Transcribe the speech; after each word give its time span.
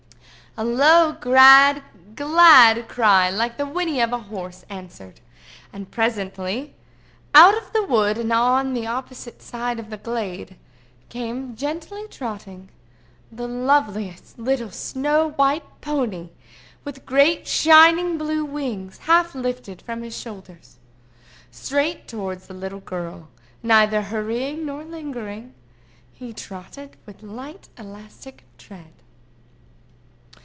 A 0.57 0.65
low, 0.65 1.13
glad 1.13 1.79
cry, 2.89 3.29
like 3.29 3.55
the 3.55 3.65
whinny 3.65 4.01
of 4.01 4.11
a 4.11 4.17
horse, 4.19 4.65
answered, 4.69 5.21
and, 5.71 5.89
presently, 5.89 6.75
out 7.33 7.55
of 7.57 7.71
the 7.71 7.85
wood 7.85 8.29
on 8.29 8.73
the 8.73 8.85
opposite 8.85 9.41
side 9.41 9.79
of 9.79 9.89
the 9.89 9.95
glade, 9.95 10.57
came 11.07 11.55
gently 11.55 12.05
trotting 12.09 12.67
the 13.31 13.47
loveliest 13.47 14.37
little 14.37 14.71
snow 14.71 15.29
white 15.37 15.63
pony, 15.79 16.31
with 16.83 17.05
great 17.05 17.47
shining 17.47 18.17
blue 18.17 18.43
wings, 18.43 18.97
half 18.97 19.33
lifted 19.33 19.81
from 19.81 20.03
his 20.03 20.19
shoulders. 20.19 20.79
Straight 21.49 22.09
towards 22.09 22.47
the 22.47 22.53
little 22.53 22.81
girl, 22.81 23.29
neither 23.63 24.01
hurrying 24.01 24.65
nor 24.65 24.83
lingering, 24.83 25.53
he 26.11 26.33
trotted 26.33 26.97
with 27.05 27.23
light 27.23 27.69
elastic 27.77 28.43
tread. 28.57 28.91